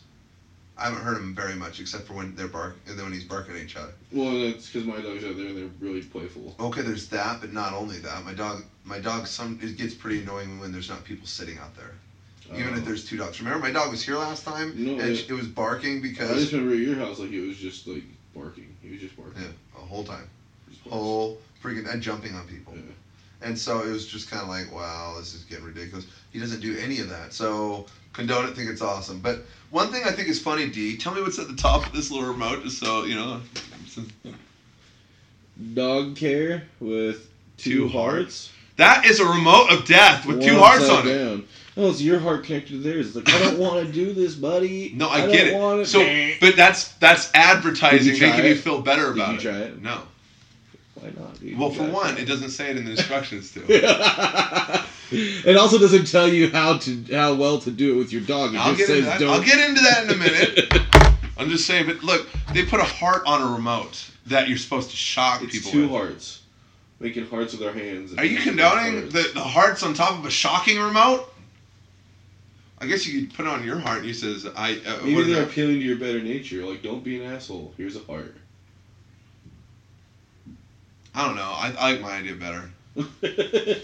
I 0.78 0.86
haven't 0.86 1.04
heard 1.04 1.18
him 1.18 1.34
very 1.34 1.56
much 1.56 1.80
except 1.80 2.06
for 2.06 2.14
when 2.14 2.36
they're 2.36 2.48
bark 2.48 2.76
and 2.88 2.98
then 2.98 3.06
when 3.06 3.14
he's 3.14 3.24
barking 3.24 3.56
at 3.56 3.62
each 3.62 3.78
other. 3.78 3.94
Well, 4.12 4.32
that's 4.42 4.70
because 4.70 4.86
my 4.86 4.98
dog's 4.98 5.24
out 5.24 5.38
there 5.38 5.48
and 5.48 5.58
they're 5.58 5.70
really 5.80 6.02
playful. 6.02 6.56
Okay, 6.60 6.82
there's 6.82 7.08
that, 7.10 7.40
but 7.40 7.54
not 7.54 7.74
only 7.74 8.00
that. 8.00 8.26
My 8.26 8.34
dog, 8.34 8.64
my 8.84 9.00
dog, 9.00 9.28
some 9.28 9.58
it 9.62 9.78
gets 9.78 9.94
pretty 9.94 10.22
annoying 10.22 10.60
when 10.60 10.72
there's 10.72 10.90
not 10.90 11.04
people 11.06 11.28
sitting 11.28 11.58
out 11.60 11.76
there. 11.78 11.94
Even 12.54 12.74
Uh, 12.74 12.78
if 12.78 12.86
there's 12.86 13.06
two 13.08 13.18
dogs. 13.18 13.40
Remember, 13.42 13.60
my 13.66 13.72
dog 13.72 13.92
was 13.92 14.04
here 14.04 14.18
last 14.18 14.44
time, 14.46 14.74
No, 14.76 15.00
and 15.04 15.16
yeah. 15.16 15.22
it 15.28 15.32
was 15.32 15.48
barking 15.48 16.02
because. 16.02 16.32
I 16.32 16.36
just 16.36 16.52
remember 16.52 16.74
at 16.76 16.80
your 16.80 16.96
house, 16.96 17.20
like 17.20 17.32
it 17.32 17.42
was 17.46 17.58
just 17.58 17.88
like 17.88 18.04
barking. 18.36 18.76
He 18.82 18.92
was 18.92 19.00
just 19.02 19.16
barking. 19.18 19.42
yeah, 19.42 19.48
the 19.74 19.82
whole 19.82 20.04
time, 20.04 20.30
whole 20.90 21.40
freaking 21.64 21.92
and 21.92 22.02
jumping 22.02 22.36
on 22.36 22.48
people. 22.48 22.74
Yeah. 22.76 22.82
And 23.42 23.58
so 23.58 23.82
it 23.82 23.92
was 23.92 24.08
just 24.08 24.30
kind 24.30 24.42
of 24.42 24.48
like, 24.50 24.72
wow, 24.74 25.16
this 25.18 25.34
is 25.34 25.44
getting 25.44 25.66
ridiculous. 25.66 26.06
He 26.32 26.40
doesn't 26.40 26.62
do 26.62 26.78
any 26.80 27.00
of 27.00 27.10
that. 27.10 27.34
So 27.34 27.86
condone 28.14 28.48
it, 28.48 28.56
think 28.56 28.70
it's 28.70 28.82
awesome. 28.82 29.20
But 29.20 29.42
one 29.72 29.92
thing 29.92 30.04
I 30.06 30.12
think 30.12 30.30
is 30.30 30.40
funny, 30.42 30.70
D. 30.70 30.98
Tell 30.98 31.14
me 31.14 31.22
what's 31.22 31.38
at 31.40 31.48
the 31.48 31.56
top 31.56 31.86
of 31.86 31.94
this 31.94 32.12
little 32.12 32.28
remote, 32.30 32.64
just 32.64 32.80
so 32.80 33.04
you 33.06 33.16
know. 33.16 33.42
Dog 35.74 36.16
care 36.16 36.64
with 36.80 37.30
Two 37.58 37.84
two 37.84 37.88
hearts. 37.88 38.52
That 38.78 39.06
is 39.06 39.20
a 39.22 39.26
remote 39.26 39.72
of 39.72 39.86
death 39.86 40.26
with 40.26 40.44
two 40.44 40.58
hearts 40.60 40.90
on 40.90 41.08
it. 41.08 41.46
Down. 41.76 41.86
Oh, 41.86 41.90
it's 41.90 42.02
your 42.02 42.20
heart 42.20 42.44
connected 42.46 42.72
to 42.74 42.78
theirs. 42.80 43.08
It's 43.08 43.16
like 43.16 43.30
I 43.30 43.40
don't 43.44 43.60
want 43.60 43.86
to 43.86 43.92
do 43.92 44.14
this, 44.14 44.36
buddy. 44.36 44.92
No, 44.96 45.10
I, 45.10 45.22
don't 45.22 45.32
get 45.32 45.54
want 45.56 45.82
it. 45.82 45.86
So, 45.88 46.00
but 46.40 46.56
that's 46.56 46.90
that's 46.94 47.30
advertising, 47.34 48.14
Did 48.14 48.22
you 48.22 48.28
making 48.28 48.44
me 48.46 48.52
it? 48.52 48.60
feel 48.60 48.82
better 48.82 49.08
Did 49.14 49.16
about 49.22 49.32
you 49.44 49.50
it. 49.50 49.54
try 49.54 49.60
it? 49.60 49.82
No. 49.82 50.02
why 50.96 51.10
not, 51.20 51.40
dude? 51.40 51.58
Well, 51.58 51.70
You 51.72 51.76
for 51.76 51.84
one, 51.92 52.14
try 52.16 52.22
it 52.24 52.26
doesn't 52.26 52.50
say 52.52 52.70
it 52.72 52.78
in 52.78 52.86
the 52.86 52.92
instructions 52.98 53.52
to. 53.54 53.62
it 55.12 55.58
also 55.58 55.78
doesn't 55.78 56.06
tell 56.08 56.28
you 56.28 56.50
how 56.50 56.78
to 56.78 57.04
how 57.12 57.34
well 57.36 57.60
to 57.60 57.72
do 57.72 57.94
it 57.96 57.98
with 57.98 58.12
your 58.12 58.22
dog. 58.22 58.54
It 58.54 58.58
I'll 58.58 58.74
just 58.76 58.88
get 58.88 58.98
into 58.98 59.04
says 59.04 59.06
that. 59.06 59.20
don't. 59.20 59.30
I'll 59.34 59.44
get 59.44 59.70
into 59.70 59.82
that 59.82 60.04
in 60.06 60.10
a 60.12 60.16
minute. 60.18 60.82
I'm 61.38 61.50
just 61.50 61.66
saying, 61.68 61.86
but 61.88 62.02
look, 62.04 62.28
they 62.54 62.66
put 62.66 62.80
a 62.80 62.84
heart 62.86 63.24
on 63.26 63.42
a 63.42 63.46
remote 63.54 64.10
that 64.28 64.48
you're 64.48 64.58
supposed 64.58 64.90
to 64.92 64.96
shock 64.96 65.44
it's 65.44 65.52
people 65.54 65.72
two 65.72 65.82
with. 65.82 65.92
hearts, 65.92 66.42
making 67.02 67.28
hearts 67.28 67.52
with 67.52 67.60
their 67.62 67.74
hands. 67.74 68.16
Are 68.18 68.24
you 68.26 68.40
condoning 68.40 69.10
the, 69.10 69.30
the 69.34 69.42
hearts 69.44 69.84
on 69.84 69.94
top 69.94 70.18
of 70.18 70.26
a 70.26 70.32
shocking 70.32 70.80
remote? 70.80 71.30
I 72.86 72.88
guess 72.88 73.08
you 73.08 73.22
could 73.22 73.34
put 73.36 73.46
it 73.48 73.50
on 73.50 73.64
your 73.66 73.80
heart 73.80 74.00
and 74.00 74.08
you 74.08 74.14
says, 74.14 74.46
I. 74.56 74.80
Uh, 74.86 75.00
Maybe 75.04 75.24
they're 75.24 75.42
that? 75.42 75.50
appealing 75.50 75.80
to 75.80 75.86
your 75.86 75.98
better 75.98 76.22
nature. 76.22 76.64
Like, 76.64 76.84
don't 76.84 77.04
be 77.04 77.24
an 77.24 77.34
asshole. 77.34 77.74
Here's 77.78 77.96
a 77.96 78.00
heart. 78.02 78.36
I 81.16 81.26
don't 81.26 81.36
know. 81.36 81.42
I, 81.42 81.74
I 81.80 81.92
like 81.94 82.02
my 82.02 82.12
idea 82.12 82.36
better. 82.36 82.70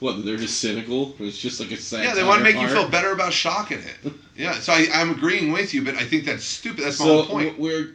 what? 0.00 0.24
They're 0.26 0.36
just 0.36 0.60
cynical. 0.60 1.14
It's 1.20 1.38
just 1.38 1.58
like 1.58 1.70
a 1.70 1.76
sad. 1.78 2.04
Yeah, 2.04 2.14
they 2.14 2.22
want 2.22 2.38
to 2.38 2.44
make 2.44 2.56
you 2.56 2.68
feel 2.68 2.88
better 2.88 3.12
about 3.12 3.32
shocking 3.32 3.78
it. 3.80 4.12
Yeah, 4.38 4.52
so 4.52 4.72
I, 4.72 4.86
I'm 4.94 5.10
agreeing 5.10 5.50
with 5.50 5.74
you, 5.74 5.84
but 5.84 5.96
I 5.96 6.04
think 6.04 6.24
that's 6.24 6.44
stupid. 6.44 6.84
That's 6.84 7.00
my 7.00 7.06
So 7.06 7.22
whole 7.22 7.26
point. 7.26 7.58
we're. 7.58 7.94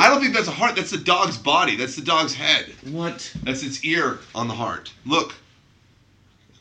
I 0.00 0.08
don't 0.08 0.20
think 0.20 0.34
that's 0.34 0.48
a 0.48 0.50
heart. 0.50 0.74
That's 0.74 0.90
the 0.90 0.98
dog's 0.98 1.38
body. 1.38 1.76
That's 1.76 1.94
the 1.94 2.02
dog's 2.02 2.34
head. 2.34 2.72
What? 2.90 3.32
That's 3.44 3.62
its 3.62 3.84
ear 3.84 4.18
on 4.34 4.48
the 4.48 4.54
heart. 4.54 4.92
Look. 5.04 5.32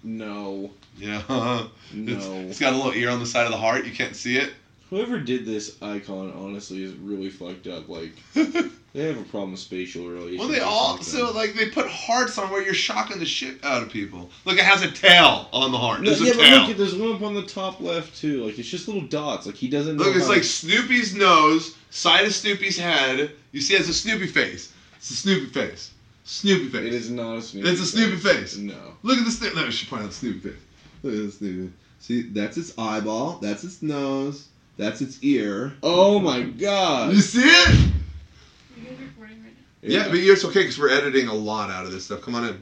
No. 0.05 0.71
Yeah. 0.97 1.21
It's, 1.27 1.67
No. 1.93 2.33
it's 2.47 2.59
got 2.59 2.73
a 2.73 2.75
little 2.77 2.93
ear 2.93 3.09
on 3.09 3.19
the 3.19 3.25
side 3.25 3.45
of 3.45 3.51
the 3.51 3.57
heart. 3.57 3.85
You 3.85 3.91
can't 3.91 4.15
see 4.15 4.37
it. 4.37 4.53
Whoever 4.91 5.19
did 5.19 5.45
this 5.45 5.81
icon, 5.81 6.31
honestly, 6.37 6.83
is 6.83 6.93
really 6.93 7.29
fucked 7.31 7.65
up. 7.67 7.89
Like, 7.89 8.11
they 8.33 9.03
have 9.07 9.17
a 9.19 9.23
problem 9.23 9.51
with 9.51 9.59
spatial 9.59 10.07
relations. 10.07 10.39
well, 10.39 10.47
they 10.47 10.59
all 10.59 11.01
so 11.01 11.31
like 11.31 11.55
they 11.55 11.69
put 11.71 11.87
hearts 11.87 12.37
on 12.37 12.51
where 12.51 12.61
you're 12.61 12.75
shocking 12.75 13.17
the 13.17 13.25
shit 13.25 13.65
out 13.65 13.81
of 13.81 13.89
people. 13.89 14.29
Look, 14.45 14.57
it 14.59 14.63
has 14.63 14.83
a 14.83 14.91
tail 14.91 15.49
on 15.51 15.71
the 15.71 15.77
heart. 15.79 16.01
There's 16.05 16.21
yeah, 16.21 16.33
a 16.33 16.35
but 16.35 16.41
tail. 16.43 16.67
look, 16.67 16.77
there's 16.77 16.95
one 16.95 17.13
up 17.13 17.23
on 17.23 17.33
the 17.33 17.45
top 17.47 17.81
left 17.81 18.15
too. 18.15 18.45
Like 18.45 18.59
it's 18.59 18.69
just 18.69 18.87
little 18.87 19.01
dots. 19.07 19.47
Like 19.47 19.55
he 19.55 19.67
doesn't. 19.67 19.97
Look, 19.97 20.15
it's 20.15 20.29
like 20.29 20.43
to- 20.43 20.47
Snoopy's 20.47 21.15
nose, 21.15 21.75
side 21.89 22.25
of 22.25 22.33
Snoopy's 22.35 22.77
head. 22.77 23.31
You 23.53 23.61
see, 23.61 23.73
it 23.73 23.77
has 23.79 23.89
a 23.89 23.93
Snoopy 23.93 24.27
face. 24.27 24.71
It's 24.97 25.09
a 25.09 25.15
Snoopy 25.15 25.47
face. 25.47 25.91
Snoopy 26.25 26.69
face. 26.69 26.85
It 26.87 26.93
is 26.93 27.11
not 27.11 27.37
a 27.37 27.41
Snoopy. 27.41 27.69
It's 27.69 27.79
a 27.81 27.85
Snoopy 27.85 28.17
face. 28.17 28.57
No. 28.57 28.73
Look 29.03 29.19
at 29.19 29.25
this 29.25 29.39
thing. 29.39 29.55
No, 29.55 29.65
I 29.65 29.69
should 29.69 29.87
point 29.87 30.01
out 30.01 30.09
the 30.09 30.15
Snoopy 30.15 30.39
face. 30.49 30.59
Look 31.03 31.13
at 31.13 31.19
this 31.19 31.37
Snoopy. 31.37 31.71
See, 31.99 32.23
that's 32.23 32.57
its 32.57 32.77
eyeball. 32.77 33.37
That's 33.41 33.63
its 33.63 33.81
nose. 33.81 34.47
That's 34.77 35.01
its 35.01 35.23
ear. 35.23 35.73
Oh 35.83 36.19
my 36.19 36.41
god. 36.41 37.13
You 37.13 37.21
see 37.21 37.43
it? 37.43 37.67
Are 37.69 37.71
you 37.71 38.89
guys 38.89 38.99
recording 38.99 39.43
right 39.43 39.53
now? 39.53 39.59
Yeah, 39.81 40.07
but 40.07 40.15
it's 40.15 40.43
okay 40.45 40.61
because 40.61 40.79
we're 40.79 40.89
editing 40.89 41.27
a 41.27 41.33
lot 41.33 41.69
out 41.69 41.85
of 41.85 41.91
this 41.91 42.05
stuff. 42.05 42.21
Come 42.21 42.33
on 42.35 42.45
in. 42.45 42.61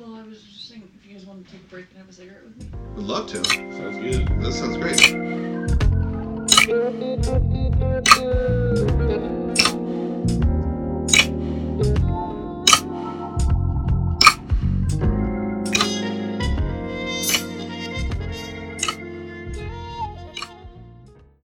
Well, 0.00 0.14
I 0.14 0.22
was 0.22 0.42
just 0.42 0.70
saying, 0.70 0.82
if 0.98 1.06
you 1.06 1.14
guys 1.16 1.26
want 1.26 1.46
to 1.46 1.52
take 1.52 1.60
a 1.60 1.68
break 1.68 1.84
and 1.90 1.98
have 1.98 2.08
a 2.08 2.12
cigarette 2.12 2.44
with 2.44 2.56
me. 2.58 2.70
We'd 2.96 3.04
love 3.04 3.26
to. 3.28 3.44
sounds 3.44 3.98
good. 3.98 4.26
That 4.42 4.52
sounds 4.54 4.78
great. 4.78 5.12